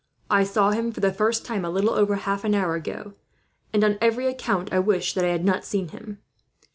I 0.31 0.43
saw 0.45 0.71
him 0.71 0.91
for 0.91 0.99
the 0.99 1.13
first 1.13 1.45
time 1.45 1.63
a 1.63 1.69
little 1.69 1.91
over 1.91 2.15
half 2.15 2.43
an 2.43 2.55
hour 2.55 2.73
ago, 2.73 3.13
and 3.71 3.83
on 3.83 3.99
every 4.01 4.25
account 4.25 4.73
I 4.73 4.79
wish 4.79 5.13
that 5.13 5.23
I 5.25 5.29
had 5.29 5.45
not 5.45 5.63
seen 5.63 5.89
him. 5.89 6.17